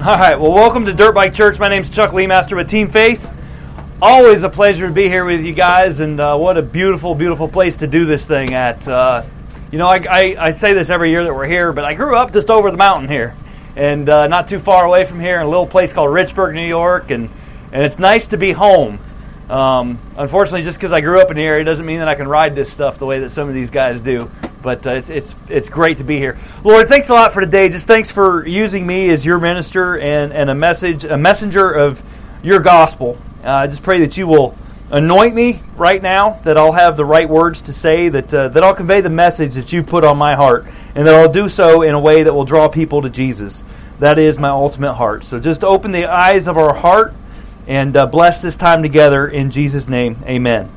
[0.00, 1.58] All right, well, welcome to Dirt Bike Church.
[1.58, 3.28] My name's Chuck Leemaster with Team Faith.
[4.00, 7.48] Always a pleasure to be here with you guys, and uh, what a beautiful, beautiful
[7.48, 8.86] place to do this thing at.
[8.86, 9.24] Uh,
[9.72, 12.14] you know, I, I, I, say this every year that we're here, but I grew
[12.14, 13.34] up just over the mountain here,
[13.74, 16.68] and uh, not too far away from here, in a little place called Richburg, New
[16.68, 17.28] York, and,
[17.72, 19.00] and it's nice to be home.
[19.50, 22.28] Um, unfortunately, just because I grew up in the area doesn't mean that I can
[22.28, 24.30] ride this stuff the way that some of these guys do.
[24.62, 26.36] But uh, it's, it's, it's great to be here.
[26.64, 27.68] Lord, thanks a lot for today.
[27.68, 32.02] Just thanks for using me as your minister and, and a message, a messenger of
[32.42, 33.18] your gospel.
[33.44, 34.56] Uh, I just pray that you will
[34.90, 38.64] anoint me right now, that I'll have the right words to say, that uh, that
[38.64, 41.82] I'll convey the message that you've put on my heart, and that I'll do so
[41.82, 43.62] in a way that will draw people to Jesus.
[44.00, 45.24] That is my ultimate heart.
[45.24, 47.14] So just open the eyes of our heart
[47.66, 50.22] and uh, bless this time together in Jesus' name.
[50.24, 50.72] Amen.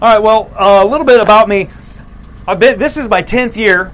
[0.00, 1.68] All right, well, uh, a little bit about me.
[2.46, 3.92] I've been, this is my 10th year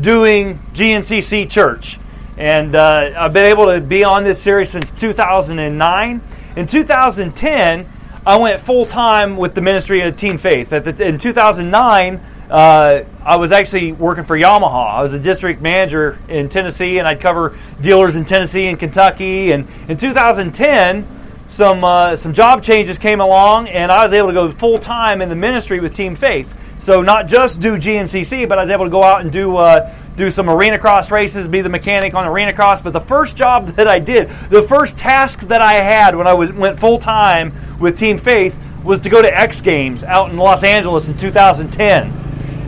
[0.00, 1.98] doing GNCC Church.
[2.36, 6.20] And uh, I've been able to be on this series since 2009.
[6.54, 7.92] In 2010,
[8.24, 10.70] I went full time with the ministry of Team Faith.
[10.70, 14.98] The, in 2009, uh, I was actually working for Yamaha.
[14.98, 19.50] I was a district manager in Tennessee, and I'd cover dealers in Tennessee and Kentucky.
[19.50, 24.34] And in 2010, some uh, some job changes came along, and I was able to
[24.34, 26.56] go full time in the ministry with Team Faith.
[26.82, 29.94] So not just do GNCC, but I was able to go out and do uh,
[30.16, 32.80] do some arena cross races, be the mechanic on arena cross.
[32.80, 36.34] But the first job that I did, the first task that I had when I
[36.34, 40.36] was went full time with Team Faith was to go to X Games out in
[40.36, 42.18] Los Angeles in 2010.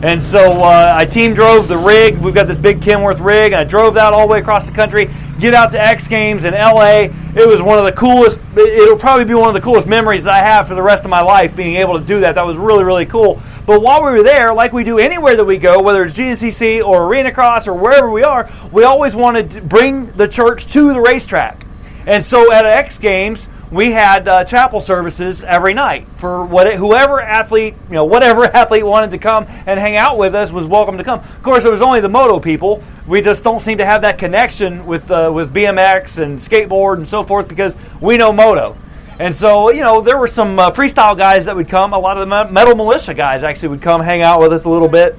[0.01, 2.17] And so uh, I team drove the rig.
[2.17, 4.73] We've got this big Kenworth rig, and I drove that all the way across the
[4.73, 5.09] country.
[5.39, 7.09] Get out to X Games in LA.
[7.35, 8.39] It was one of the coolest.
[8.55, 11.09] It'll probably be one of the coolest memories that I have for the rest of
[11.09, 11.53] my life.
[11.53, 13.41] Being able to do that, that was really really cool.
[13.65, 16.85] But while we were there, like we do anywhere that we go, whether it's GNCC
[16.85, 20.93] or Arena Cross or wherever we are, we always wanted to bring the church to
[20.93, 21.65] the racetrack.
[22.05, 27.19] And so at X Games, we had uh, chapel services every night for what whoever
[27.19, 30.99] athlete, you know, whatever athlete wanted to come and hang out with us was welcome
[30.99, 31.19] to come.
[31.19, 32.83] Of course, it was only the moto people.
[33.07, 37.07] We just don't seem to have that connection with uh, with BMX and skateboard and
[37.07, 38.77] so forth because we know moto.
[39.17, 41.93] And so, you know, there were some uh, freestyle guys that would come.
[41.93, 44.69] A lot of the Metal Mulisha guys actually would come hang out with us a
[44.69, 45.15] little bit.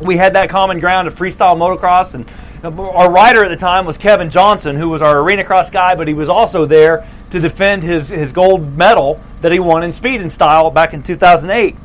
[0.00, 2.26] We had that common ground of freestyle motocross, and
[2.64, 5.94] uh, our rider at the time was Kevin Johnson, who was our arena cross guy,
[5.94, 9.92] but he was also there to defend his, his gold medal that he won in
[9.92, 11.76] speed and style back in 2008.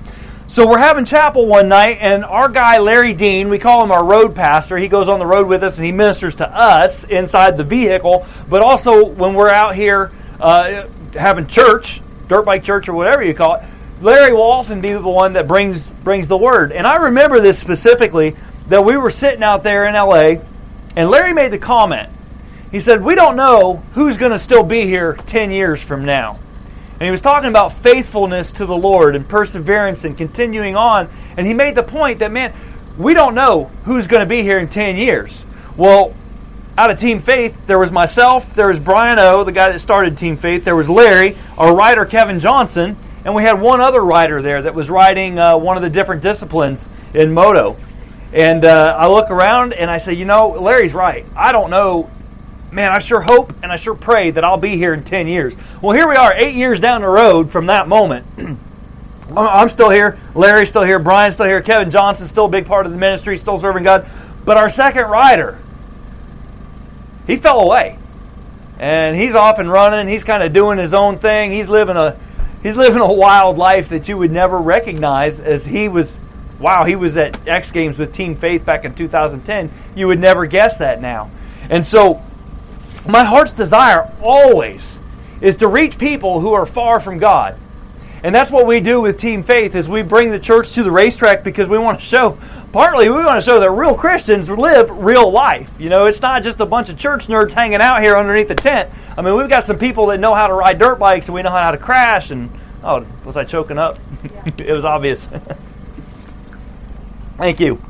[0.47, 4.05] So we're having chapel one night, and our guy Larry Dean, we call him our
[4.05, 4.77] road pastor.
[4.77, 8.25] He goes on the road with us and he ministers to us inside the vehicle,
[8.47, 13.33] but also when we're out here uh, having church, dirt bike church or whatever you
[13.33, 13.63] call it,
[14.01, 16.71] Larry will often be the one that brings brings the word.
[16.71, 18.35] And I remember this specifically
[18.69, 20.41] that we were sitting out there in LA,
[20.95, 22.09] and Larry made the comment.
[22.71, 26.39] He said, "We don't know who's going to still be here 10 years from now."
[26.93, 31.09] And he was talking about faithfulness to the Lord and perseverance and continuing on.
[31.35, 32.53] And he made the point that, man,
[32.97, 35.43] we don't know who's going to be here in 10 years.
[35.75, 36.13] Well,
[36.77, 40.17] out of Team Faith, there was myself, there was Brian O, the guy that started
[40.17, 44.41] Team Faith, there was Larry, our writer Kevin Johnson, and we had one other rider
[44.41, 47.77] there that was riding uh, one of the different disciplines in moto.
[48.33, 51.25] And uh, I look around and I say, you know, Larry's right.
[51.35, 52.11] I don't know.
[52.71, 55.55] Man, I sure hope and I sure pray that I'll be here in 10 years.
[55.81, 58.27] Well, here we are, eight years down the road from that moment.
[59.35, 60.19] I'm still here.
[60.35, 60.99] Larry's still here.
[60.99, 61.61] Brian's still here.
[61.61, 64.07] Kevin Johnson's still a big part of the ministry, still serving God.
[64.43, 65.57] But our second rider,
[67.27, 67.97] he fell away.
[68.77, 70.07] And he's off and running.
[70.07, 71.51] He's kind of doing his own thing.
[71.51, 72.17] He's living a
[72.61, 76.17] he's living a wild life that you would never recognize as he was
[76.59, 79.71] wow, he was at X Games with Team Faith back in 2010.
[79.95, 81.29] You would never guess that now.
[81.69, 82.21] And so
[83.07, 84.99] my heart's desire always
[85.41, 87.57] is to reach people who are far from God.
[88.23, 90.91] And that's what we do with Team Faith is we bring the church to the
[90.91, 92.39] racetrack because we want to show
[92.71, 95.71] partly we want to show that real Christians live real life.
[95.79, 98.55] You know, it's not just a bunch of church nerds hanging out here underneath the
[98.55, 98.89] tent.
[99.17, 101.41] I mean, we've got some people that know how to ride dirt bikes and we
[101.41, 102.31] know how to crash.
[102.31, 102.49] And
[102.83, 103.97] oh, was I choking up?
[104.23, 104.51] Yeah.
[104.57, 105.27] it was obvious.
[107.37, 107.81] Thank you.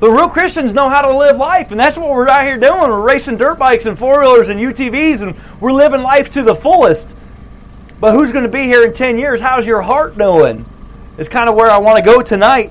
[0.00, 2.90] But real Christians know how to live life, and that's what we're out here doing.
[2.90, 6.54] We're racing dirt bikes and four wheelers and UTVs, and we're living life to the
[6.54, 7.16] fullest.
[8.04, 9.40] But who's going to be here in 10 years?
[9.40, 10.66] How's your heart doing?
[11.16, 12.70] It's kind of where I want to go tonight.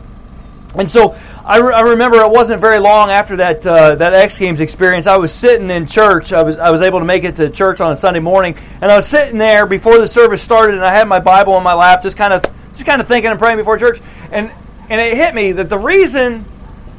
[0.76, 4.38] And so I, re- I, remember it wasn't very long after that uh, that X
[4.38, 5.08] Games experience.
[5.08, 6.34] I was sitting in church.
[6.34, 8.92] I was I was able to make it to church on a Sunday morning, and
[8.92, 11.74] I was sitting there before the service started, and I had my Bible in my
[11.74, 12.44] lap, just kind of
[12.76, 14.00] just kind of thinking and praying before church,
[14.30, 14.52] and
[14.88, 16.46] and it hit me that the reason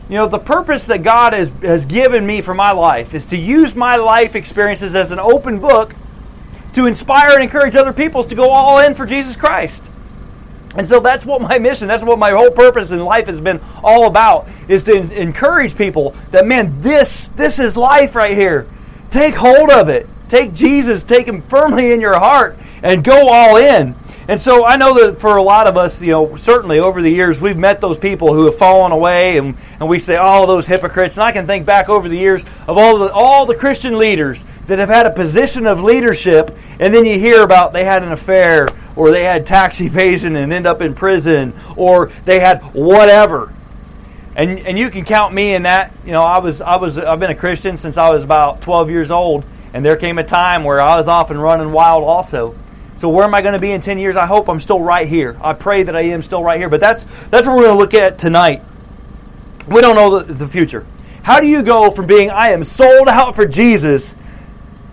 [0.08, 3.36] You know, the purpose that God has, has given me for my life is to
[3.36, 5.94] use my life experiences as an open book
[6.74, 9.84] to inspire and encourage other peoples to go all in for Jesus Christ.
[10.76, 13.60] And so that's what my mission, that's what my whole purpose in life has been
[13.82, 18.66] all about is to encourage people that man this this is life right here.
[19.10, 20.08] Take hold of it.
[20.28, 23.94] Take Jesus, take him firmly in your heart and go all in.
[24.26, 27.10] And so I know that for a lot of us, you know, certainly over the
[27.10, 30.66] years, we've met those people who have fallen away, and, and we say, oh, those
[30.66, 31.16] hypocrites.
[31.16, 34.42] And I can think back over the years of all the, all the Christian leaders
[34.66, 38.12] that have had a position of leadership, and then you hear about they had an
[38.12, 38.66] affair,
[38.96, 43.52] or they had tax evasion and end up in prison, or they had whatever.
[44.36, 45.92] And, and you can count me in that.
[46.04, 48.90] You know, I was I was I've been a Christian since I was about 12
[48.90, 49.44] years old,
[49.74, 52.54] and there came a time where I was off and running wild also.
[52.94, 54.16] So where am I going to be in 10 years?
[54.16, 55.36] I hope I'm still right here.
[55.42, 56.68] I pray that I am still right here.
[56.68, 58.62] But that's that's what we're going to look at tonight.
[59.66, 60.86] We don't know the, the future.
[61.24, 64.14] How do you go from being I am sold out for Jesus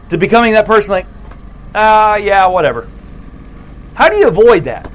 [0.10, 1.06] to becoming that person like,
[1.76, 2.90] ah, uh, yeah, whatever.
[3.94, 4.88] How do you avoid that?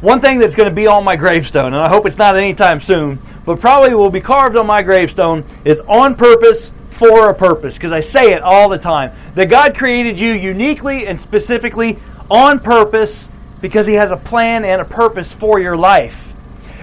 [0.00, 2.80] One thing that's going to be on my gravestone, and I hope it's not anytime
[2.80, 7.74] soon, but probably will be carved on my gravestone, is on purpose for a purpose
[7.74, 11.98] because I say it all the time that God created you uniquely and specifically
[12.30, 13.28] on purpose
[13.60, 16.32] because He has a plan and a purpose for your life.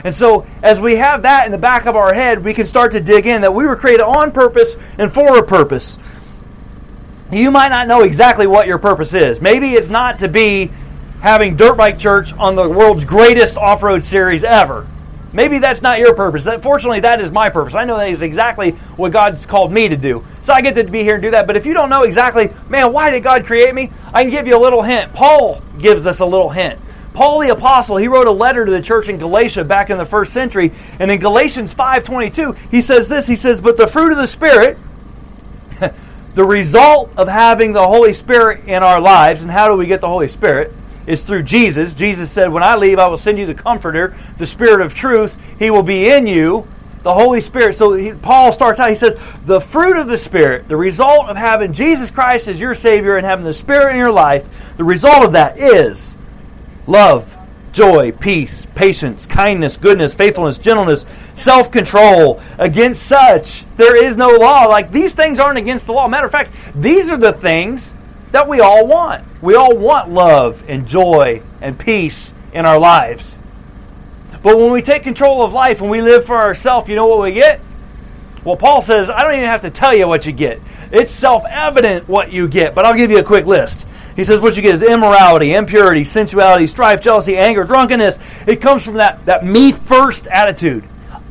[0.04, 2.94] And so, as we have that in the back of our head, we can start
[2.94, 5.98] to dig in that we were created on purpose and for a purpose.
[7.32, 9.42] You might not know exactly what your purpose is.
[9.42, 10.72] Maybe it's not to be
[11.22, 14.88] having Dirt Bike Church on the world's greatest off road series ever.
[15.32, 16.44] Maybe that's not your purpose.
[16.46, 17.76] That, fortunately, that is my purpose.
[17.76, 20.26] I know that is exactly what God's called me to do.
[20.42, 21.46] So I get to be here and do that.
[21.46, 23.92] But if you don't know exactly, man, why did God create me?
[24.14, 25.14] I can give you a little hint.
[25.14, 26.80] Paul gives us a little hint.
[27.14, 30.06] Paul the apostle, he wrote a letter to the church in Galatia back in the
[30.06, 34.18] first century, and in Galatians 5:22, he says this, he says, "But the fruit of
[34.18, 34.78] the spirit,
[36.36, 40.02] the result of having the Holy Spirit in our lives, and how do we get
[40.02, 40.72] the Holy Spirit?
[41.10, 41.96] Is through Jesus.
[41.96, 45.38] Jesus said, When I leave, I will send you the Comforter, the Spirit of truth.
[45.58, 46.68] He will be in you,
[47.02, 47.76] the Holy Spirit.
[47.76, 51.36] So he, Paul starts out, he says, The fruit of the Spirit, the result of
[51.36, 54.48] having Jesus Christ as your Savior and having the Spirit in your life,
[54.78, 56.16] the result of that is
[56.86, 57.36] love,
[57.72, 62.40] joy, peace, patience, kindness, goodness, faithfulness, gentleness, self control.
[62.60, 64.66] Against such, there is no law.
[64.66, 66.08] Like these things aren't against the law.
[66.08, 67.96] Matter of fact, these are the things
[68.32, 69.26] that we all want.
[69.42, 73.40] We all want love and joy and peace in our lives.
[74.42, 77.22] But when we take control of life and we live for ourselves, you know what
[77.22, 77.62] we get?
[78.44, 80.62] Well, Paul says, I don't even have to tell you what you get.
[80.92, 83.86] It's self evident what you get, but I'll give you a quick list.
[84.16, 88.18] He says, What you get is immorality, impurity, sensuality, strife, jealousy, anger, drunkenness.
[88.48, 90.84] It comes from that, that me first attitude.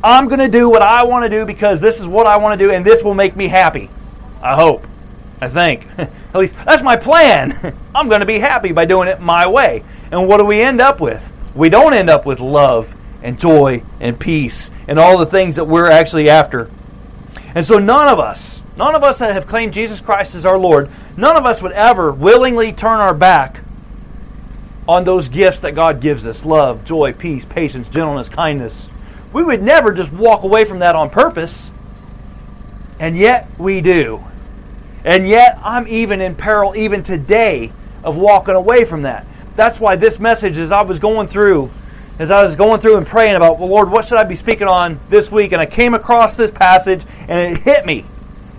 [0.03, 2.59] I'm going to do what I want to do because this is what I want
[2.59, 3.89] to do, and this will make me happy.
[4.41, 4.87] I hope.
[5.41, 5.87] I think.
[5.97, 7.75] At least that's my plan.
[7.95, 9.83] I'm going to be happy by doing it my way.
[10.11, 11.31] And what do we end up with?
[11.55, 15.65] We don't end up with love and joy and peace and all the things that
[15.65, 16.69] we're actually after.
[17.55, 20.57] And so none of us, none of us that have claimed Jesus Christ as our
[20.57, 23.61] Lord, none of us would ever willingly turn our back
[24.87, 28.91] on those gifts that God gives us love, joy, peace, patience, gentleness, kindness.
[29.31, 31.69] We would never just walk away from that on purpose.
[32.99, 34.23] And yet we do.
[35.03, 37.71] And yet, I'm even in peril, even today,
[38.03, 39.25] of walking away from that.
[39.55, 41.69] That's why this message, as I was going through,
[42.17, 44.67] as I was going through and praying about, well, Lord, what should I be speaking
[44.67, 45.53] on this week?
[45.53, 48.05] And I came across this passage, and it hit me.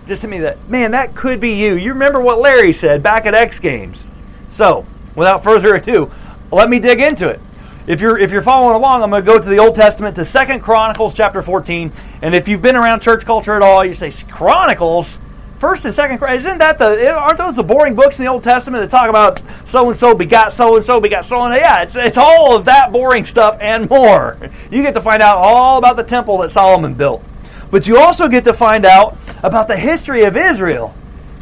[0.06, 1.74] Just hit me that, man, that could be you.
[1.74, 4.06] You remember what Larry said back at X Games.
[4.48, 6.10] So, without further ado,
[6.50, 7.40] let me dig into it.
[7.86, 10.24] If you're if you're following along, I'm going to go to the Old Testament to
[10.24, 11.92] Second Chronicles chapter 14.
[12.22, 15.18] And if you've been around church culture at all, you say Chronicles.
[15.60, 18.82] First and Second isn't that the aren't those the boring books in the Old Testament
[18.82, 21.96] that talk about so and so begot so and so begot so and yeah, it's
[21.96, 24.38] it's all of that boring stuff and more.
[24.70, 27.22] You get to find out all about the temple that Solomon built,
[27.70, 30.94] but you also get to find out about the history of Israel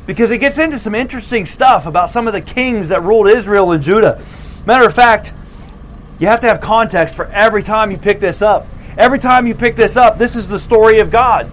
[0.07, 3.71] because it gets into some interesting stuff about some of the kings that ruled Israel
[3.73, 4.25] and Judah.
[4.67, 5.33] Matter of fact,
[6.19, 8.67] you have to have context for every time you pick this up.
[8.97, 11.51] Every time you pick this up, this is the story of God.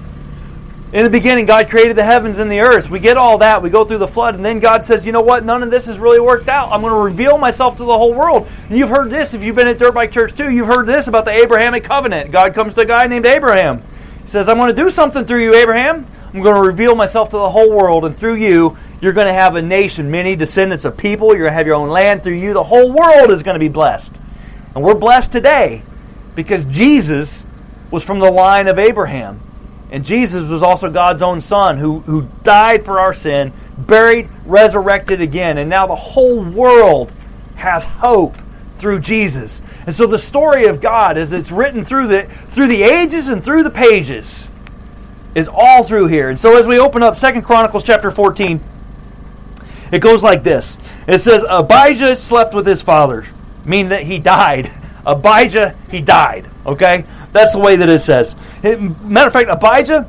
[0.93, 2.89] In the beginning, God created the heavens and the earth.
[2.89, 3.61] We get all that.
[3.61, 5.43] We go through the flood, and then God says, you know what?
[5.43, 6.71] None of this has really worked out.
[6.71, 8.47] I'm going to reveal myself to the whole world.
[8.69, 10.49] And you've heard this if you've been at Dirt Bike Church too.
[10.49, 12.31] You've heard this about the Abrahamic covenant.
[12.31, 13.83] God comes to a guy named Abraham.
[14.21, 16.07] He says, I'm going to do something through you, Abraham.
[16.33, 19.33] I'm going to reveal myself to the whole world, and through you, you're going to
[19.33, 21.29] have a nation, many descendants of people.
[21.29, 22.23] You're going to have your own land.
[22.23, 24.13] Through you, the whole world is going to be blessed.
[24.75, 25.83] And we're blessed today
[26.35, 27.45] because Jesus
[27.91, 29.41] was from the line of Abraham.
[29.91, 35.21] And Jesus was also God's own son who, who died for our sin, buried, resurrected
[35.21, 35.57] again.
[35.57, 37.13] And now the whole world
[37.55, 38.35] has hope
[38.75, 39.61] through Jesus.
[39.85, 43.43] And so the story of God, as it's written through the, through the ages and
[43.43, 44.47] through the pages,
[45.35, 46.29] is all through here.
[46.29, 48.59] And so as we open up Second Chronicles chapter 14,
[49.91, 50.77] it goes like this.
[51.07, 53.25] It says, Abijah slept with his father,
[53.63, 54.71] meaning that he died.
[55.05, 56.49] Abijah, he died.
[56.65, 57.05] Okay?
[57.35, 58.33] That's the way that it says.
[58.63, 60.07] Matter of fact, Abijah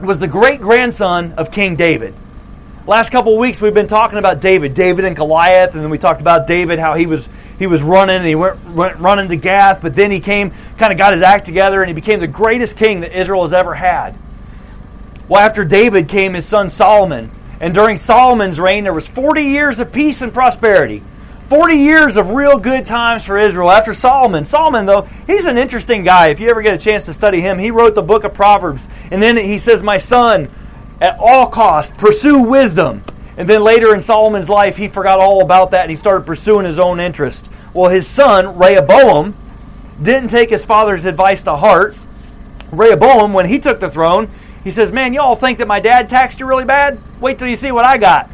[0.00, 2.12] was the great grandson of King David.
[2.88, 5.96] Last couple of weeks we've been talking about David, David and Goliath, and then we
[5.96, 9.36] talked about David how he was he was running and he went, went running to
[9.36, 12.26] Gath, but then he came, kind of got his act together, and he became the
[12.26, 14.16] greatest king that Israel has ever had.
[15.28, 19.78] Well, after David came his son Solomon, and during Solomon's reign there was 40 years
[19.78, 21.04] of peace and prosperity.
[21.48, 24.44] 40 years of real good times for Israel after Solomon.
[24.46, 26.28] Solomon, though, he's an interesting guy.
[26.28, 28.88] If you ever get a chance to study him, he wrote the book of Proverbs.
[29.10, 30.50] And then he says, My son,
[31.00, 33.04] at all costs, pursue wisdom.
[33.36, 36.64] And then later in Solomon's life, he forgot all about that and he started pursuing
[36.64, 37.50] his own interest.
[37.72, 39.36] Well, his son, Rehoboam,
[40.00, 41.96] didn't take his father's advice to heart.
[42.70, 44.30] Rehoboam, when he took the throne,
[44.62, 47.00] he says, Man, y'all think that my dad taxed you really bad?
[47.20, 48.30] Wait till you see what I got.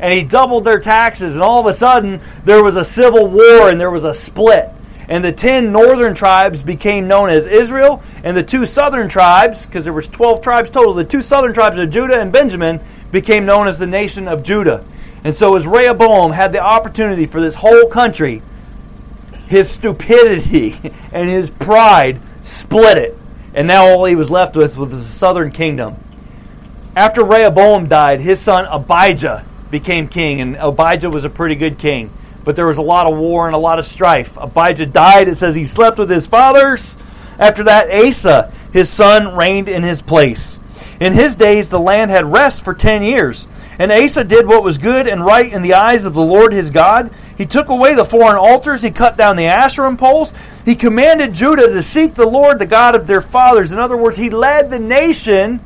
[0.00, 3.68] And he doubled their taxes, and all of a sudden, there was a civil war
[3.68, 4.70] and there was a split
[5.08, 9.84] and the ten northern tribes became known as Israel, and the two southern tribes, because
[9.84, 12.80] there was twelve tribes total, the two southern tribes of Judah and Benjamin
[13.12, 14.84] became known as the nation of Judah.
[15.22, 18.42] And so as Rehoboam had the opportunity for this whole country,
[19.46, 20.78] his stupidity
[21.12, 23.18] and his pride split it.
[23.54, 25.96] And now all he was left with was the southern kingdom.
[26.96, 29.44] After Rehoboam died, his son Abijah
[29.78, 32.10] became king, and Abijah was a pretty good king
[32.44, 34.36] but there was a lot of war and a lot of strife.
[34.36, 35.28] Abijah died.
[35.28, 36.96] It says he slept with his fathers.
[37.38, 40.60] After that, Asa, his son, reigned in his place.
[41.00, 43.48] In his days, the land had rest for ten years.
[43.78, 46.70] And Asa did what was good and right in the eyes of the Lord his
[46.70, 47.12] God.
[47.36, 48.82] He took away the foreign altars.
[48.82, 50.32] He cut down the Asherim poles.
[50.64, 53.72] He commanded Judah to seek the Lord, the God of their fathers.
[53.72, 55.60] In other words, he led the nation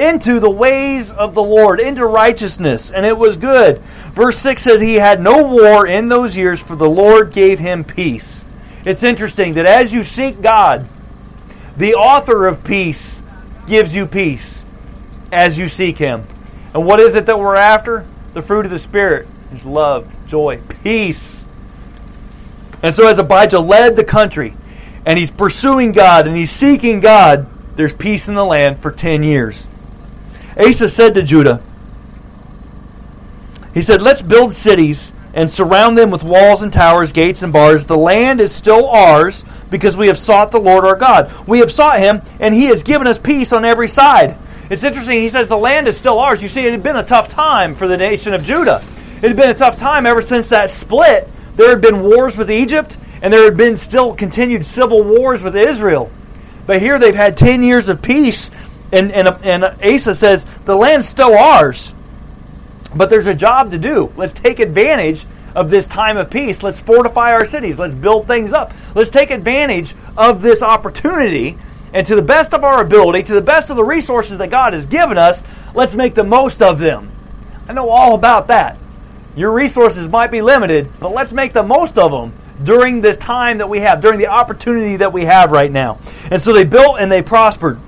[0.00, 3.80] into the ways of the Lord, into righteousness, and it was good.
[4.14, 7.84] Verse 6 says, He had no war in those years, for the Lord gave him
[7.84, 8.44] peace.
[8.84, 10.88] It's interesting that as you seek God,
[11.76, 13.22] the author of peace
[13.66, 14.64] gives you peace
[15.32, 16.26] as you seek Him.
[16.74, 18.06] And what is it that we're after?
[18.34, 21.44] The fruit of the Spirit is love, joy, peace.
[22.82, 24.54] And so, as Abijah led the country,
[25.04, 29.22] and he's pursuing God and he's seeking God, there's peace in the land for 10
[29.22, 29.66] years.
[30.60, 31.62] Asa said to Judah,
[33.72, 37.86] He said, Let's build cities and surround them with walls and towers, gates and bars.
[37.86, 41.32] The land is still ours because we have sought the Lord our God.
[41.46, 44.36] We have sought him, and he has given us peace on every side.
[44.68, 46.42] It's interesting, he says the land is still ours.
[46.42, 48.84] You see, it had been a tough time for the nation of Judah.
[49.16, 51.28] It had been a tough time ever since that split.
[51.56, 55.56] There had been wars with Egypt, and there had been still continued civil wars with
[55.56, 56.10] Israel.
[56.66, 58.50] But here they've had 10 years of peace
[58.92, 61.94] and, and, and Asa says, the land's still ours,
[62.94, 64.12] but there's a job to do.
[64.16, 66.62] Let's take advantage of this time of peace.
[66.62, 67.78] Let's fortify our cities.
[67.78, 68.72] Let's build things up.
[68.94, 71.58] Let's take advantage of this opportunity.
[71.92, 74.74] And to the best of our ability, to the best of the resources that God
[74.74, 75.42] has given us,
[75.74, 77.10] let's make the most of them.
[77.68, 78.78] I know all about that.
[79.36, 82.32] Your resources might be limited, but let's make the most of them
[82.62, 85.98] during this time that we have, during the opportunity that we have right now.
[86.30, 87.80] And so they built and they prospered.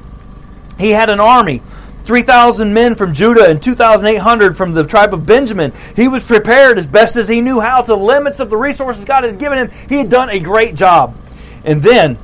[0.78, 1.62] He had an army.
[2.04, 5.72] 3,000 men from Judah and 2,800 from the tribe of Benjamin.
[5.94, 9.04] He was prepared as best as he knew how to the limits of the resources
[9.04, 9.70] God had given him.
[9.88, 11.16] He had done a great job.
[11.64, 12.18] And then,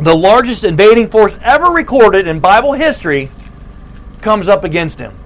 [0.00, 3.30] the largest invading force ever recorded in Bible history
[4.20, 5.16] comes up against him.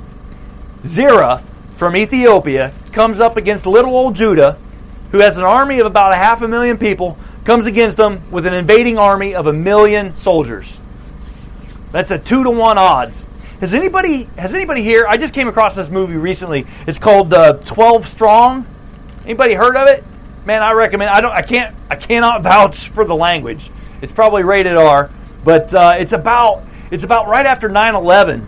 [0.85, 1.43] Zerah
[1.77, 4.59] from Ethiopia comes up against little old Judah,
[5.13, 8.47] who has an army of about a half a million people, comes against them with
[8.47, 10.79] an invading army of a million soldiers.
[11.93, 13.27] That's a two to one odds.
[13.61, 15.07] Has anybody has anybody here?
[15.07, 16.67] I just came across this movie recently.
[16.87, 18.67] It's called uh, Twelve Strong.
[19.25, 20.03] Anybody heard of it?
[20.47, 21.11] Man, I recommend.
[21.11, 21.33] I don't.
[21.33, 21.77] I can't.
[21.91, 23.71] I cannot vouch for the language.
[24.01, 25.11] It's probably rated R,
[25.45, 28.47] but uh, it's about it's about right after 9/11.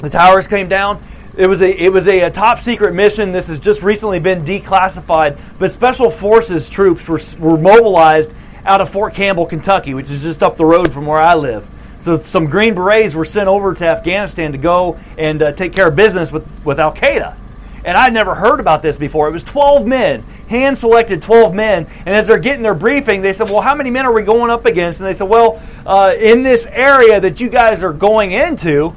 [0.00, 1.02] The towers came down.
[1.36, 3.30] It was a it was a, a, top secret mission.
[3.30, 5.40] This has just recently been declassified.
[5.58, 8.32] But special forces troops were were mobilized
[8.64, 11.66] out of Fort Campbell, Kentucky, which is just up the road from where I live.
[12.00, 15.88] So some Green Berets were sent over to Afghanistan to go and uh, take care
[15.88, 17.36] of business with, with Al Qaeda.
[17.84, 19.28] And I'd never heard about this before.
[19.28, 21.86] It was 12 men, hand selected 12 men.
[22.04, 24.50] And as they're getting their briefing, they said, Well, how many men are we going
[24.50, 25.00] up against?
[25.00, 28.94] And they said, Well, uh, in this area that you guys are going into,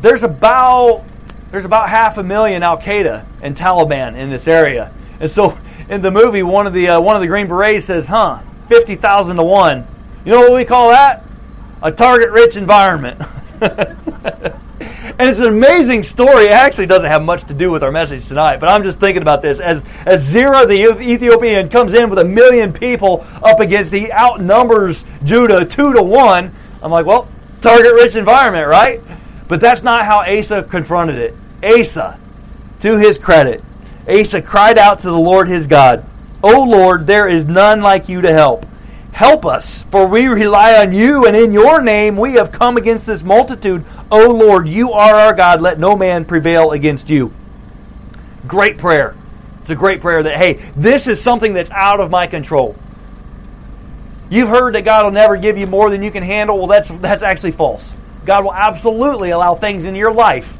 [0.00, 1.04] there's about
[1.50, 4.92] there's about half a million Al Qaeda and Taliban in this area.
[5.20, 8.08] And so in the movie, one of the uh, one of the Green Berets says,
[8.08, 9.86] "Huh, fifty thousand to one."
[10.24, 11.25] You know what we call that?
[11.82, 13.20] A target-rich environment.
[15.18, 16.46] and it's an amazing story.
[16.46, 19.22] It actually doesn't have much to do with our message tonight, but I'm just thinking
[19.22, 23.92] about this as as Zerah the Ethiopian comes in with a million people up against
[23.92, 26.52] he outnumbers Judah two to one.
[26.82, 27.28] I'm like, well,
[27.60, 29.00] target-rich environment, right?
[29.48, 31.34] But that's not how Asa confronted it.
[31.62, 32.18] Asa,
[32.80, 33.62] to his credit,
[34.08, 36.04] Asa cried out to the Lord his God,
[36.42, 38.66] O Lord, there is none like you to help.
[39.16, 43.06] Help us, for we rely on you, and in your name we have come against
[43.06, 43.82] this multitude.
[44.10, 45.62] O Lord, you are our God.
[45.62, 47.32] Let no man prevail against you.
[48.46, 49.16] Great prayer.
[49.62, 52.76] It's a great prayer that, hey, this is something that's out of my control.
[54.28, 56.58] You've heard that God will never give you more than you can handle.
[56.58, 57.94] Well, that's, that's actually false.
[58.26, 60.58] God will absolutely allow things in your life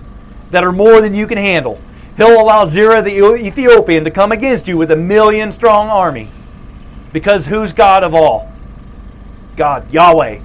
[0.50, 1.78] that are more than you can handle.
[2.16, 6.30] He'll allow Zerah the Ethiopian to come against you with a million strong army.
[7.12, 8.50] Because who's God of all?
[9.56, 10.40] God, Yahweh,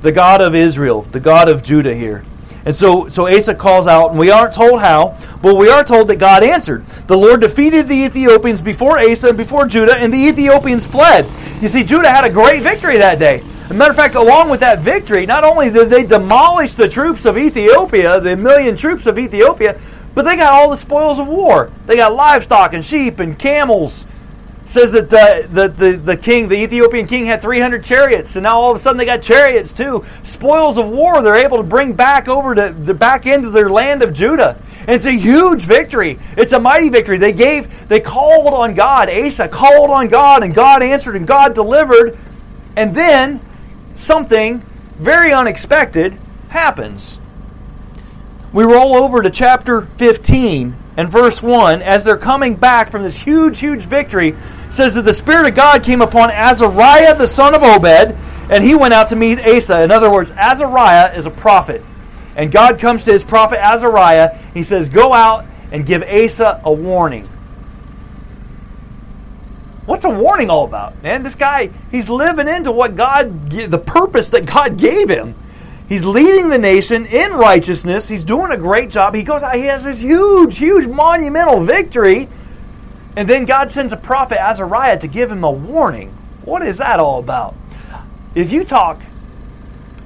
[0.00, 2.24] the God of Israel, the God of Judah here.
[2.64, 6.08] And so, so Asa calls out, and we aren't told how, but we are told
[6.08, 6.84] that God answered.
[7.06, 11.26] The Lord defeated the Ethiopians before Asa and before Judah, and the Ethiopians fled.
[11.62, 13.42] You see, Judah had a great victory that day.
[13.64, 16.88] As a matter of fact, along with that victory, not only did they demolish the
[16.88, 19.78] troops of Ethiopia, the million troops of Ethiopia,
[20.14, 21.70] but they got all the spoils of war.
[21.86, 24.06] They got livestock and sheep and camels.
[24.68, 28.70] Says that the, the, the, king, the Ethiopian king, had 300 chariots, and now all
[28.70, 30.04] of a sudden they got chariots too.
[30.22, 34.02] Spoils of war they're able to bring back over to the back into their land
[34.02, 34.60] of Judah.
[34.80, 36.18] And it's a huge victory.
[36.36, 37.16] It's a mighty victory.
[37.16, 39.08] They gave, they called on God.
[39.08, 42.18] Asa called on God, and God answered, and God delivered.
[42.76, 43.40] And then
[43.96, 44.60] something
[44.98, 46.18] very unexpected
[46.50, 47.18] happens.
[48.52, 53.16] We roll over to chapter 15 and verse 1 as they're coming back from this
[53.16, 54.36] huge, huge victory.
[54.68, 58.16] Says that the Spirit of God came upon Azariah, the son of Obed,
[58.50, 59.80] and he went out to meet Asa.
[59.82, 61.82] In other words, Azariah is a prophet.
[62.36, 64.36] And God comes to his prophet Azariah.
[64.52, 67.26] He says, Go out and give Asa a warning.
[69.86, 71.22] What's a warning all about, man?
[71.22, 75.34] This guy, he's living into what God, the purpose that God gave him.
[75.88, 78.08] He's leading the nation in righteousness.
[78.08, 79.14] He's doing a great job.
[79.14, 82.28] He goes out, he has this huge, huge monumental victory.
[83.16, 86.10] And then God sends a prophet, Azariah, to give him a warning.
[86.44, 87.54] What is that all about?
[88.34, 89.00] If you talk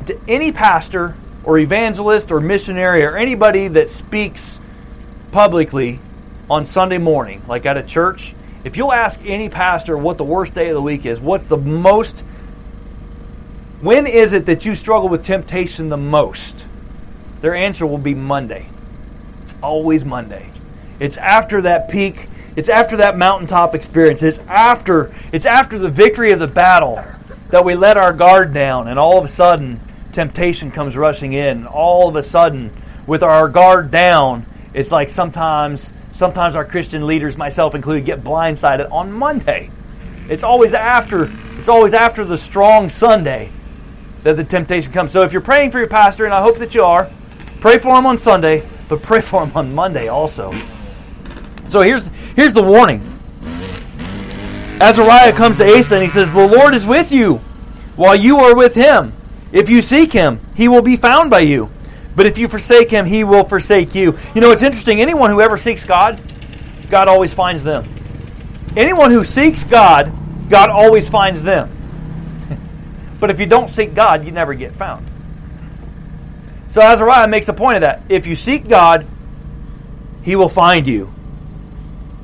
[0.07, 4.61] to any pastor or evangelist or missionary or anybody that speaks
[5.33, 5.99] publicly
[6.49, 10.55] on Sunday morning, like at a church, if you'll ask any pastor what the worst
[10.55, 12.25] day of the week is, what's the most,
[13.83, 16.66] when is it that you struggle with temptation the most?
[17.42, 18.66] Their answer will be Monday.
[19.42, 20.49] It's always Monday.
[20.99, 24.23] It's after that peak, it's after that mountaintop experience.
[24.23, 27.05] It's after it's after the victory of the battle
[27.51, 29.81] that we let our guard down and all of a sudden
[30.12, 31.66] temptation comes rushing in.
[31.66, 32.71] All of a sudden
[33.07, 38.92] with our guard down, it's like sometimes Sometimes our Christian leaders, myself included, get blindsided
[38.92, 39.71] on Monday.
[40.29, 43.51] It's always after it's always after the strong Sunday
[44.22, 45.12] that the temptation comes.
[45.12, 47.11] So if you're praying for your pastor, and I hope that you are,
[47.61, 50.52] pray for him on Sunday, but pray for him on Monday also.
[51.68, 52.06] So here's
[52.37, 53.08] here's the warning.
[54.80, 57.37] Azariah comes to Asa and he says, The Lord is with you
[57.94, 59.14] while you are with him.
[59.52, 61.70] If you seek him, he will be found by you.
[62.16, 64.18] But if you forsake him, he will forsake you.
[64.35, 65.00] You know, it's interesting.
[65.00, 66.20] Anyone who ever seeks God,
[66.90, 67.85] God always finds them.
[68.76, 70.12] Anyone who seeks God,
[70.48, 71.71] God always finds them.
[73.22, 75.06] But if you don't seek God, you never get found.
[76.66, 78.02] So Azariah makes a point of that.
[78.08, 79.06] If you seek God,
[80.24, 81.14] he will find you.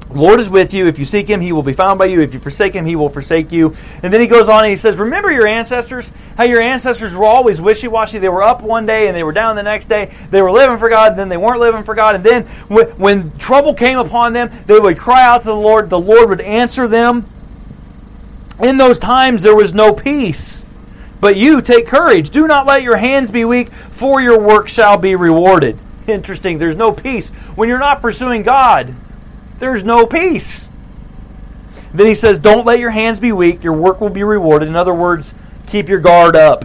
[0.08, 0.88] The Lord is with you.
[0.88, 2.20] If you seek him, he will be found by you.
[2.20, 3.76] If you forsake him, he will forsake you.
[4.02, 6.12] And then he goes on and he says, Remember your ancestors?
[6.36, 8.18] How your ancestors were always wishy washy.
[8.18, 10.12] They were up one day and they were down the next day.
[10.32, 12.16] They were living for God, and then they weren't living for God.
[12.16, 15.90] And then when trouble came upon them, they would cry out to the Lord.
[15.90, 17.24] The Lord would answer them.
[18.60, 20.64] In those times, there was no peace.
[21.20, 22.30] But you take courage.
[22.30, 25.78] Do not let your hands be weak, for your work shall be rewarded.
[26.06, 26.58] Interesting.
[26.58, 28.94] There's no peace when you're not pursuing God
[29.58, 30.68] there's no peace.
[31.92, 34.68] Then he says, Don't let your hands be weak, your work will be rewarded.
[34.68, 35.34] In other words,
[35.66, 36.64] keep your guard up.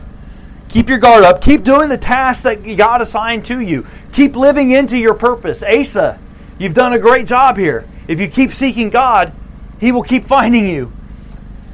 [0.69, 1.41] Keep your guard up.
[1.41, 3.85] Keep doing the task that God assigned to you.
[4.11, 5.63] Keep living into your purpose.
[5.63, 6.19] Asa,
[6.59, 7.87] You've done a great job here.
[8.07, 9.33] If you keep seeking God,
[9.79, 10.91] He will keep finding you.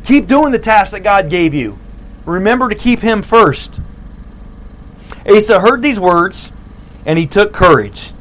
[0.05, 1.77] Keep doing the task that God gave you.
[2.29, 3.79] Remember to keep Him first.
[5.29, 6.51] Asa heard these words
[7.05, 8.11] and he took courage.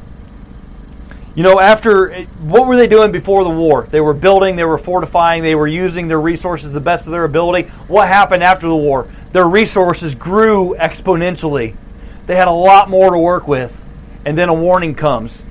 [1.35, 3.87] You know, after what were they doing before the war?
[3.89, 7.23] They were building, they were fortifying, they were using their resources the best of their
[7.23, 7.69] ability.
[7.87, 9.07] What happened after the war?
[9.31, 11.75] Their resources grew exponentially.
[12.25, 13.85] They had a lot more to work with.
[14.25, 15.45] And then a warning comes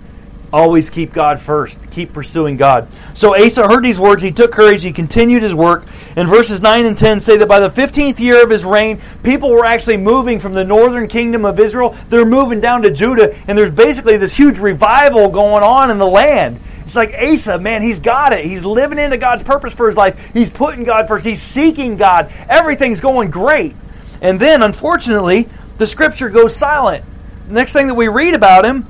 [0.50, 1.78] Always keep God first.
[1.90, 2.88] Keep pursuing God.
[3.12, 4.22] So Asa heard these words.
[4.22, 4.82] He took courage.
[4.82, 5.84] He continued his work.
[6.16, 9.50] And verses 9 and 10 say that by the 15th year of his reign, people
[9.50, 11.94] were actually moving from the northern kingdom of Israel.
[12.08, 13.36] They're moving down to Judah.
[13.46, 16.60] And there's basically this huge revival going on in the land.
[16.86, 18.46] It's like Asa, man, he's got it.
[18.46, 20.30] He's living into God's purpose for his life.
[20.32, 21.26] He's putting God first.
[21.26, 22.32] He's seeking God.
[22.48, 23.76] Everything's going great.
[24.22, 27.04] And then, unfortunately, the scripture goes silent.
[27.48, 28.86] The next thing that we read about him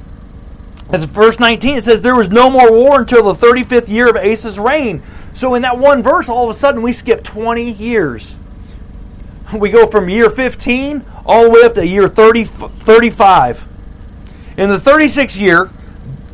[0.90, 4.16] as verse 19, it says, There was no more war until the 35th year of
[4.16, 5.02] Asa's reign.
[5.34, 8.36] So in that one verse, all of a sudden, we skip 20 years.
[9.54, 13.66] We go from year 15 all the way up to year 30, 35.
[14.56, 15.70] In the 36th year,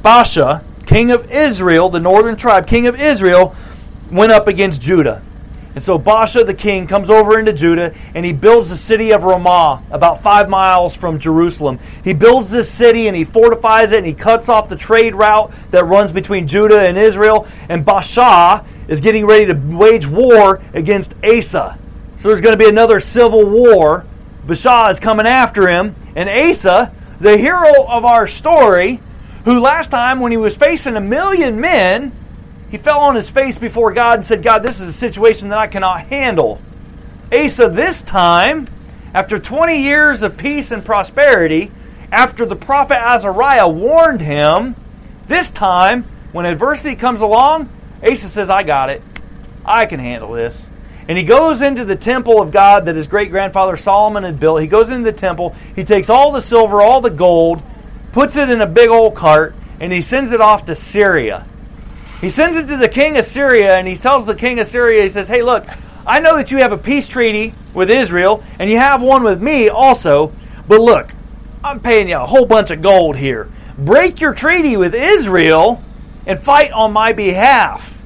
[0.03, 3.55] Baasha, king of Israel, the northern tribe, king of Israel,
[4.11, 5.23] went up against Judah.
[5.75, 9.25] And so Baasha the king comes over into Judah and he builds the city of
[9.25, 11.81] Ramah, about five miles from Jerusalem.
[12.05, 15.53] He builds this city and he fortifies it and he cuts off the trade route
[15.73, 17.49] that runs between Judah and Israel.
[17.69, 21.77] And Baasha is getting ready to wage war against Asa.
[22.19, 24.07] So there's going to be another civil war.
[24.47, 25.97] Baasha is coming after him.
[26.15, 29.01] And Asa, the hero of our story,
[29.45, 32.13] who last time when he was facing a million men,
[32.75, 35.59] he fell on his face before God and said, God, this is a situation that
[35.59, 36.61] I cannot handle.
[37.33, 38.67] Asa, this time,
[39.15, 41.71] after 20 years of peace and prosperity,
[42.11, 44.75] after the prophet Azariah warned him,
[45.29, 47.69] this time, when adversity comes along,
[48.03, 49.03] Asa says, I got it.
[49.65, 50.69] I can handle this.
[51.07, 54.61] And he goes into the temple of God that his great grandfather Solomon had built.
[54.61, 55.55] He goes into the temple.
[55.77, 57.63] He takes all the silver, all the gold,
[58.11, 61.47] puts it in a big old cart, and he sends it off to Syria.
[62.25, 65.03] He sends it to the king of Syria and he tells the king of Syria,
[65.03, 65.67] he says, Hey, look,
[66.07, 69.43] I know that you have a peace treaty with Israel and you have one with
[69.43, 70.33] me also,
[70.67, 71.13] but look,
[71.63, 73.51] I'm paying you a whole bunch of gold here.
[73.77, 75.85] Break your treaty with Israel
[76.25, 78.01] and fight on my behalf.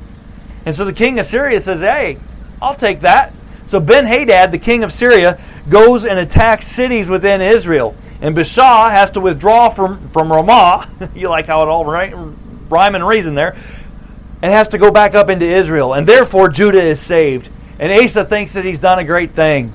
[0.67, 2.19] And so the king of Syria says, Hey,
[2.61, 3.33] I'll take that.
[3.67, 7.95] So Ben Hadad, the king of Syria, goes and attacks cities within Israel.
[8.21, 11.13] And Baasha has to withdraw from, from Ramah.
[11.15, 13.57] you like how it all rhyme and reason there
[14.43, 15.95] and has to go back up into Israel.
[15.95, 17.51] And therefore, Judah is saved.
[17.79, 19.73] And Asa thinks that he's done a great thing.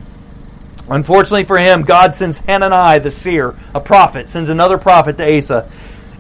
[0.90, 5.70] Unfortunately for him, God sends Hanani, the seer, a prophet, sends another prophet to Asa.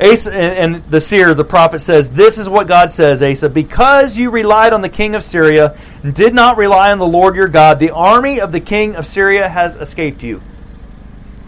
[0.02, 4.32] Asa and the seer, the prophet says, This is what God says, Asa, because you
[4.32, 7.80] relied on the king of Syria and did not rely on the Lord your God,
[7.80, 10.42] the army of the king of Syria has escaped you.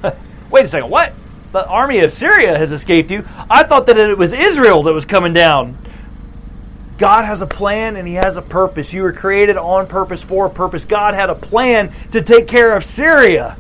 [0.52, 1.14] Wait a second, what?
[1.54, 3.26] The army of Syria has escaped you?
[3.50, 5.78] I thought that it was Israel that was coming down.
[6.98, 8.94] God has a plan and He has a purpose.
[8.94, 10.86] You were created on purpose for a purpose.
[10.86, 13.58] God had a plan to take care of Syria.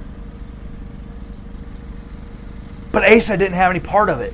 [2.91, 4.33] But Asa didn't have any part of it.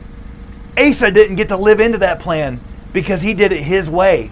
[0.77, 2.61] Asa didn't get to live into that plan
[2.93, 4.29] because he did it his way.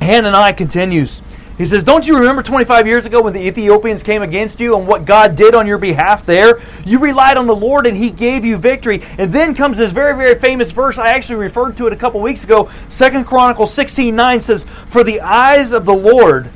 [0.00, 1.22] Hanani continues.
[1.58, 4.86] He says, Don't you remember 25 years ago when the Ethiopians came against you and
[4.86, 6.60] what God did on your behalf there?
[6.84, 9.02] You relied on the Lord and He gave you victory.
[9.16, 10.98] And then comes this very, very famous verse.
[10.98, 12.70] I actually referred to it a couple weeks ago.
[12.90, 16.50] Second Chronicles 16 9 says, For the eyes of the Lord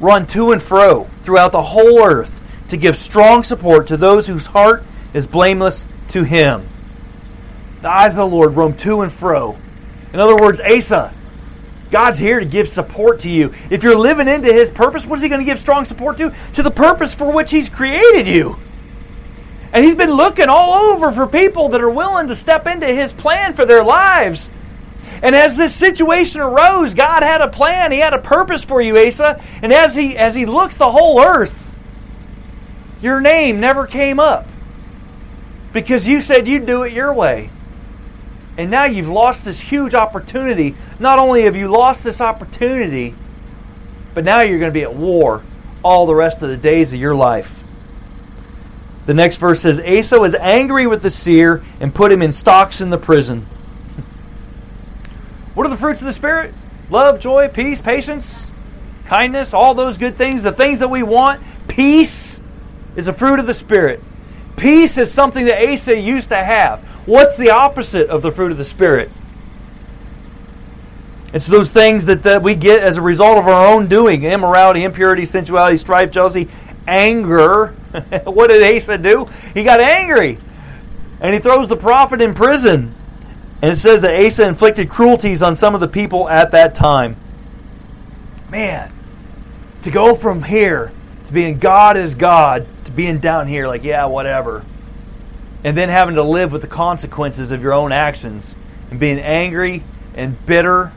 [0.00, 4.46] run to and fro throughout the whole earth to give strong support to those whose
[4.46, 4.82] heart
[5.14, 6.68] is blameless to Him.
[7.82, 9.56] The eyes of the Lord roam to and fro.
[10.12, 11.14] In other words, Asa,
[11.92, 13.52] God's here to give support to you.
[13.68, 16.34] If you're living into His purpose, what is He going to give strong support to?
[16.54, 18.58] To the purpose for which He's created you.
[19.74, 23.12] And He's been looking all over for people that are willing to step into His
[23.12, 24.50] plan for their lives.
[25.22, 27.92] And as this situation arose, God had a plan.
[27.92, 29.42] He had a purpose for you, Asa.
[29.60, 31.76] And as He as He looks the whole earth,
[33.02, 34.48] your name never came up
[35.74, 37.50] because you said you'd do it your way.
[38.56, 40.76] And now you've lost this huge opportunity.
[40.98, 43.14] Not only have you lost this opportunity,
[44.14, 45.42] but now you're going to be at war
[45.82, 47.64] all the rest of the days of your life.
[49.06, 52.80] The next verse says Asa was angry with the seer and put him in stocks
[52.80, 53.40] in the prison.
[55.54, 56.54] what are the fruits of the Spirit?
[56.88, 58.50] Love, joy, peace, patience,
[59.06, 61.42] kindness, all those good things, the things that we want.
[61.66, 62.38] Peace
[62.94, 64.02] is a fruit of the Spirit.
[64.56, 66.80] Peace is something that Asa used to have.
[67.06, 69.10] What's the opposite of the fruit of the Spirit?
[71.32, 74.84] It's those things that, that we get as a result of our own doing immorality,
[74.84, 76.48] impurity, sensuality, strife, jealousy,
[76.86, 77.68] anger.
[78.24, 79.26] what did Asa do?
[79.54, 80.38] He got angry.
[81.20, 82.94] And he throws the prophet in prison.
[83.62, 87.16] And it says that Asa inflicted cruelties on some of the people at that time.
[88.50, 88.92] Man,
[89.82, 90.92] to go from here
[91.24, 94.64] to being God is God being down here, like, yeah, whatever.
[95.64, 98.56] And then having to live with the consequences of your own actions
[98.90, 99.82] and being angry
[100.14, 100.92] and bitter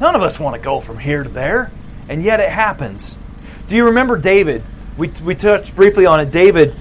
[0.00, 1.70] None of us want to go from here to there,
[2.08, 3.16] and yet it happens.
[3.68, 4.62] Do you remember David?
[4.98, 6.30] We, we touched briefly on it.
[6.30, 6.74] David,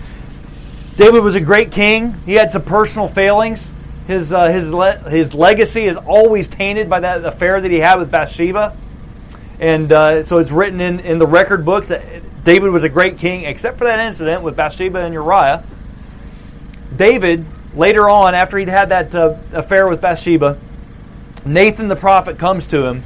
[0.97, 2.13] David was a great king.
[2.26, 3.73] He had some personal failings.
[4.08, 7.99] His uh, his le- his legacy is always tainted by that affair that he had
[7.99, 8.76] with Bathsheba,
[9.60, 12.04] and uh, so it's written in, in the record books that
[12.43, 15.63] David was a great king, except for that incident with Bathsheba and Uriah.
[16.95, 20.60] David later on, after he'd had that uh, affair with Bathsheba,
[21.45, 23.03] Nathan the prophet comes to him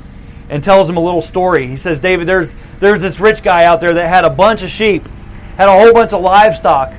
[0.49, 1.67] and tells him a little story.
[1.67, 4.69] He says, David, there's, there's this rich guy out there that had a bunch of
[4.69, 5.07] sheep,
[5.55, 6.93] had a whole bunch of livestock,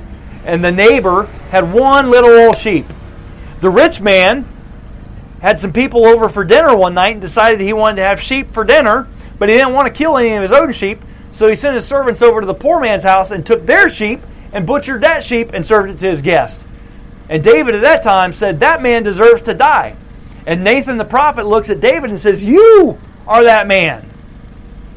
[0.45, 2.85] and the neighbor had one little old sheep.
[3.61, 4.47] The rich man
[5.41, 8.51] had some people over for dinner one night and decided he wanted to have sheep
[8.51, 11.55] for dinner, but he didn't want to kill any of his own sheep, so he
[11.55, 15.01] sent his servants over to the poor man's house and took their sheep and butchered
[15.01, 16.65] that sheep and served it to his guest.
[17.29, 19.95] And David at that time said, That man deserves to die.
[20.45, 24.09] And Nathan the prophet looks at David and says, You are that man.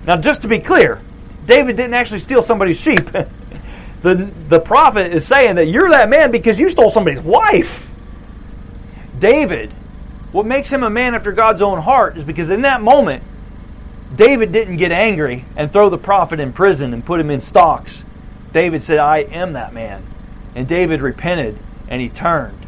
[0.07, 1.01] Now, just to be clear,
[1.47, 3.11] David didn't actually steal somebody's sheep.
[4.03, 7.89] the, the prophet is saying that you're that man because you stole somebody's wife.
[9.19, 9.71] David,
[10.33, 13.23] what makes him a man after God's own heart is because in that moment,
[14.15, 18.05] David didn't get angry and throw the prophet in prison and put him in stocks.
[18.53, 20.05] David said, I am that man.
[20.55, 22.59] And David repented and he turned.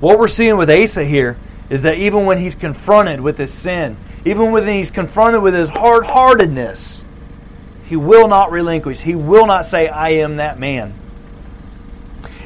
[0.00, 1.36] What we're seeing with Asa here
[1.68, 5.68] is that even when he's confronted with his sin, even when he's confronted with his
[5.68, 7.02] hard heartedness,
[7.84, 9.00] he will not relinquish.
[9.00, 10.94] He will not say, I am that man.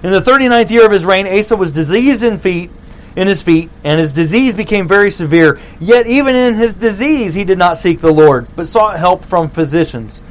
[0.03, 2.71] In the 39th year of his reign, Asa was diseased in feet,
[3.17, 5.61] in his feet, and his disease became very severe.
[5.81, 9.51] Yet even in his disease he did not seek the Lord, but sought help from
[9.51, 10.23] physicians.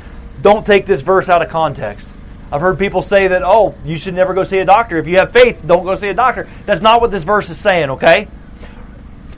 [0.41, 2.09] Don't take this verse out of context.
[2.51, 4.97] I've heard people say that, oh, you should never go see a doctor.
[4.97, 6.49] If you have faith, don't go see a doctor.
[6.65, 8.27] That's not what this verse is saying, okay?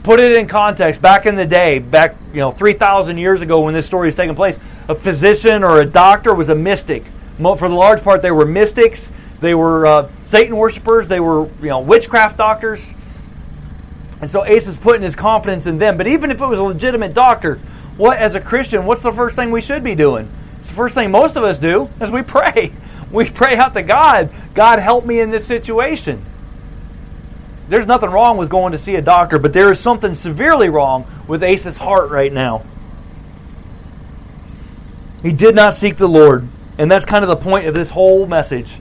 [0.04, 3.72] put it in context back in the day back you know 3000 years ago when
[3.72, 7.04] this story was taking place a physician or a doctor was a mystic
[7.38, 11.68] for the large part they were mystics they were uh, satan worshippers they were you
[11.68, 12.92] know witchcraft doctors
[14.24, 16.62] and so Asa is putting his confidence in them but even if it was a
[16.62, 17.56] legitimate doctor
[17.96, 20.94] what as a christian what's the first thing we should be doing it's the first
[20.94, 22.72] thing most of us do is we pray
[23.10, 26.24] we pray out to god god help me in this situation
[27.68, 31.06] there's nothing wrong with going to see a doctor, but there is something severely wrong
[31.26, 32.62] with Asa's heart right now.
[35.22, 38.26] He did not seek the Lord, and that's kind of the point of this whole
[38.26, 38.78] message.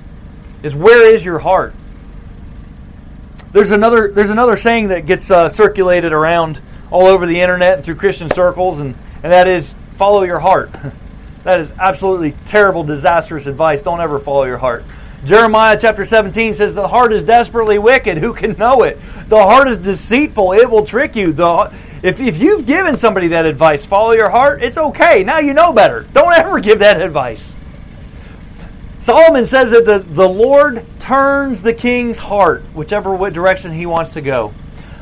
[0.62, 1.74] Is where is your heart?
[3.54, 7.84] There's another there's another saying that gets uh, circulated around all over the internet and
[7.86, 10.72] through Christian circles, and, and that is follow your heart.
[11.44, 13.84] that is absolutely terrible, disastrous advice.
[13.84, 14.84] Don't ever follow your heart.
[15.24, 18.18] Jeremiah chapter 17 says, The heart is desperately wicked.
[18.18, 19.00] Who can know it?
[19.30, 20.54] The heart is deceitful.
[20.54, 21.32] It will trick you.
[21.32, 25.24] The, if, if you've given somebody that advice, follow your heart, it's okay.
[25.24, 26.06] Now you know better.
[26.12, 27.56] Don't ever give that advice.
[29.04, 34.22] Solomon says that the, the Lord turns the king's heart, whichever direction he wants to
[34.22, 34.54] go.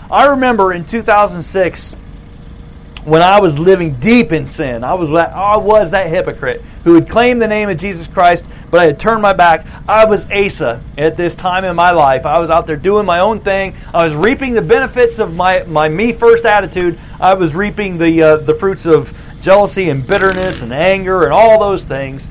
[0.09, 1.95] I remember in 2006,
[3.03, 4.83] when I was living deep in sin.
[4.83, 8.45] I was that I was that hypocrite who had claimed the name of Jesus Christ,
[8.69, 9.65] but I had turned my back.
[9.87, 12.25] I was Asa at this time in my life.
[12.25, 13.75] I was out there doing my own thing.
[13.93, 16.99] I was reaping the benefits of my, my me first attitude.
[17.19, 21.59] I was reaping the uh, the fruits of jealousy and bitterness and anger and all
[21.59, 22.29] those things.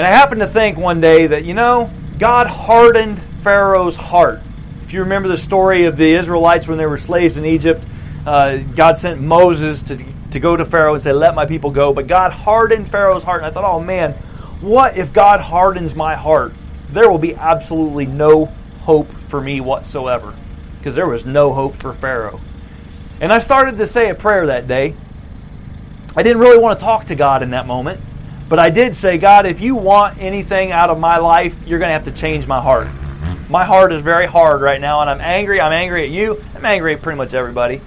[0.00, 4.40] And I happened to think one day that you know God hardened Pharaoh's heart.
[4.82, 7.84] If you remember the story of the Israelites when they were slaves in Egypt
[8.26, 11.92] uh, God sent Moses to, to go to Pharaoh and say, Let my people go.
[11.92, 13.42] But God hardened Pharaoh's heart.
[13.42, 14.12] And I thought, oh man,
[14.60, 16.52] what if God hardens my heart?
[16.90, 18.46] There will be absolutely no
[18.80, 20.36] hope for me whatsoever.
[20.78, 22.40] Because there was no hope for Pharaoh.
[23.20, 24.94] And I started to say a prayer that day.
[26.16, 28.00] I didn't really want to talk to God in that moment.
[28.50, 31.90] But I did say, God, if you want anything out of my life, you're going
[31.90, 32.88] to have to change my heart.
[33.48, 35.60] My heart is very hard right now, and I'm angry.
[35.60, 36.44] I'm angry at you.
[36.56, 37.80] I'm angry at pretty much everybody.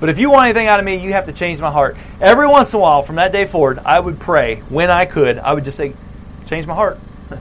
[0.00, 1.98] But if you want anything out of me, you have to change my heart.
[2.18, 5.36] Every once in a while, from that day forward, I would pray when I could.
[5.36, 5.92] I would just say,
[6.46, 6.98] change my heart.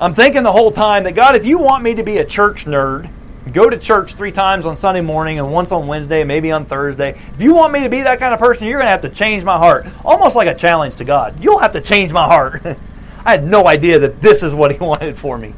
[0.00, 2.64] I'm thinking the whole time that God, if you want me to be a church
[2.64, 3.10] nerd,
[3.52, 7.20] go to church three times on Sunday morning and once on Wednesday, maybe on Thursday.
[7.34, 9.10] If you want me to be that kind of person, you're going to have to
[9.10, 9.86] change my heart.
[10.04, 11.42] Almost like a challenge to God.
[11.42, 12.62] You'll have to change my heart.
[13.24, 15.54] I had no idea that this is what He wanted for me.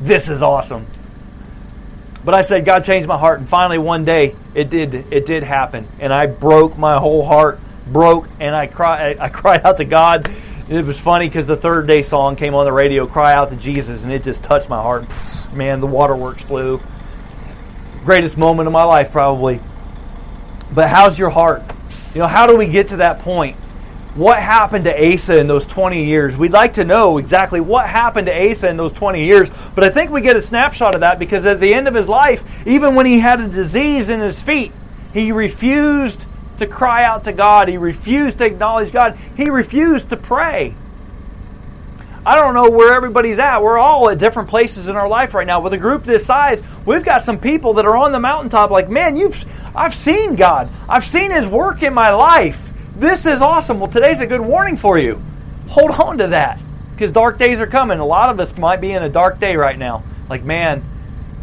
[0.00, 0.86] This is awesome.
[2.24, 4.94] But I said, God changed my heart, and finally one day it did.
[5.12, 9.18] It did happen, and I broke my whole heart, broke, and I cried.
[9.18, 10.30] I cried out to God.
[10.68, 13.56] It was funny because the third day song came on the radio, "Cry Out to
[13.56, 15.06] Jesus," and it just touched my heart.
[15.52, 16.82] Man, the waterworks flew.
[18.04, 19.60] Greatest moment of my life, probably.
[20.72, 21.62] But how's your heart?
[22.14, 23.56] You know, how do we get to that point?
[24.18, 26.36] what happened to Asa in those 20 years.
[26.36, 29.90] We'd like to know exactly what happened to Asa in those 20 years, but I
[29.90, 32.96] think we get a snapshot of that because at the end of his life, even
[32.96, 34.72] when he had a disease in his feet,
[35.14, 36.26] he refused
[36.58, 37.68] to cry out to God.
[37.68, 39.16] He refused to acknowledge God.
[39.36, 40.74] He refused to pray.
[42.28, 43.62] I don't know where everybody's at.
[43.62, 45.60] We're all at different places in our life right now.
[45.60, 48.90] With a group this size, we've got some people that are on the mountaintop like,
[48.90, 50.68] "Man, you've I've seen God.
[50.90, 53.80] I've seen his work in my life." This is awesome.
[53.80, 55.22] Well, today's a good warning for you.
[55.68, 56.60] Hold on to that
[56.94, 57.98] because dark days are coming.
[57.98, 60.02] A lot of us might be in a dark day right now.
[60.28, 60.84] Like, man,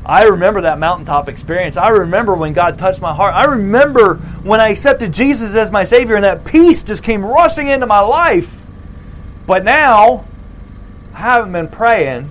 [0.05, 1.77] I remember that mountaintop experience.
[1.77, 3.33] I remember when God touched my heart.
[3.33, 7.69] I remember when I accepted Jesus as my Savior and that peace just came rushing
[7.69, 8.55] into my life.
[9.47, 10.25] But now,
[11.15, 12.29] I haven't been praying.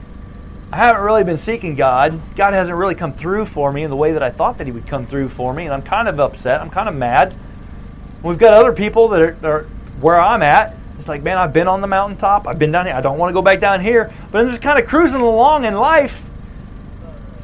[0.71, 2.21] I haven't really been seeking God.
[2.37, 4.73] God hasn't really come through for me in the way that I thought that He
[4.73, 5.65] would come through for me.
[5.65, 6.61] And I'm kind of upset.
[6.61, 7.35] I'm kind of mad.
[8.23, 9.63] We've got other people that are, are
[10.01, 10.77] where I'm at.
[10.99, 12.47] It's like, man, I've been on the mountaintop.
[12.47, 12.95] I've been down here.
[12.95, 14.13] I don't want to go back down here.
[14.31, 16.23] But I'm just kind of cruising along in life.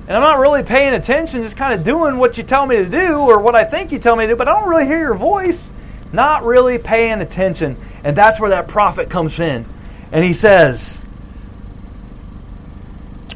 [0.09, 2.87] And I'm not really paying attention, just kind of doing what you tell me to
[2.87, 4.99] do or what I think you tell me to do, but I don't really hear
[4.99, 5.73] your voice.
[6.13, 7.79] Not really paying attention.
[8.05, 9.65] And that's where that prophet comes in.
[10.13, 11.00] And he says,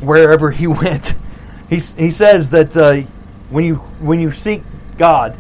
[0.05, 1.15] wherever he went,
[1.69, 3.03] he, he says that uh,
[3.51, 4.63] when, you, when you seek
[4.99, 5.37] God,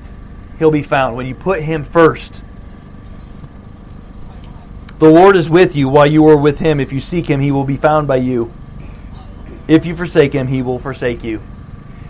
[0.58, 1.16] he'll be found.
[1.16, 2.42] When you put him first,
[4.98, 6.80] the Lord is with you while you are with him.
[6.80, 8.52] If you seek him, he will be found by you.
[9.66, 11.42] If you forsake him, he will forsake you.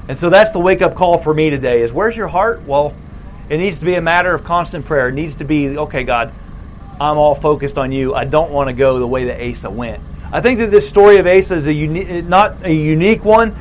[0.08, 2.62] And so that's the wake up call for me today is where's your heart?
[2.64, 2.94] Well,
[3.48, 5.08] it needs to be a matter of constant prayer.
[5.08, 6.32] It needs to be, okay, God,
[7.00, 8.14] I'm all focused on you.
[8.14, 10.02] I don't want to go the way that Asa went.
[10.32, 13.54] I think that this story of Asa is a uni- not a unique one,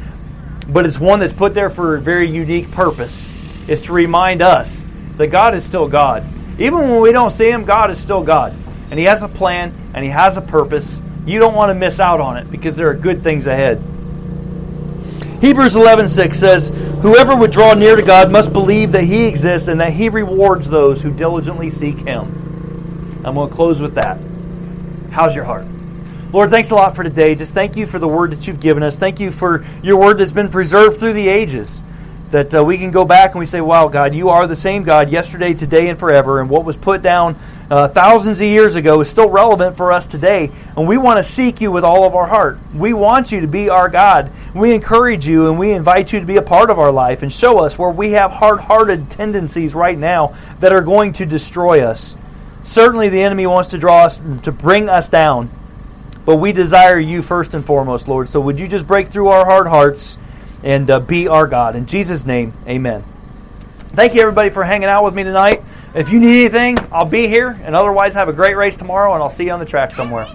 [0.68, 3.32] but it's one that's put there for a very unique purpose
[3.68, 4.84] It's to remind us
[5.18, 6.26] that God is still God.
[6.60, 8.54] Even when we don't see Him, God is still God.
[8.90, 11.02] And He has a plan and He has a purpose.
[11.26, 13.82] You don't want to miss out on it because there are good things ahead.
[15.40, 16.72] Hebrews 11:6 says,
[17.02, 20.70] "Whoever would draw near to God must believe that he exists and that he rewards
[20.70, 24.20] those who diligently seek him." I'm going to close with that.
[25.12, 25.66] How's your heart?
[26.34, 27.36] Lord, thanks a lot for today.
[27.36, 28.96] Just thank you for the word that you've given us.
[28.96, 31.84] Thank you for your word that's been preserved through the ages
[32.32, 34.82] that uh, we can go back and we say, wow, God, you are the same
[34.82, 36.42] God yesterday, today, and forever.
[36.42, 37.38] And what was put down
[37.70, 40.50] uh, thousands of years ago is still relevant for us today.
[40.76, 42.58] And we want to seek you with all of our heart.
[42.74, 44.32] We want you to be our God.
[44.56, 47.32] We encourage you and we invite you to be a part of our life and
[47.32, 51.84] show us where we have hard hearted tendencies right now that are going to destroy
[51.84, 52.18] us.
[52.64, 55.52] Certainly, the enemy wants to draw us, to bring us down.
[56.26, 58.30] But we desire you first and foremost, Lord.
[58.30, 60.18] So would you just break through our hard hearts?
[60.64, 61.76] and uh, be our God.
[61.76, 63.04] In Jesus' name, amen.
[63.90, 65.64] Thank you, everybody, for hanging out with me tonight.
[65.94, 67.50] If you need anything, I'll be here.
[67.64, 70.34] And otherwise, have a great race tomorrow, and I'll see you on the track somewhere.